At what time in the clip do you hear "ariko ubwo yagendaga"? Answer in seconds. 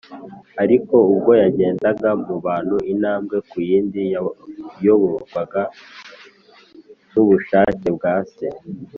0.63-2.09